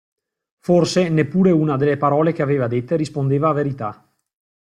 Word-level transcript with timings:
Forse, 0.57 1.09
neppure 1.09 1.51
una 1.51 1.77
delle 1.77 1.95
parole 1.95 2.31
che 2.31 2.41
aveva 2.41 2.65
dette 2.65 2.95
rispondeva 2.95 3.49
a 3.49 3.53
verità. 3.53 4.11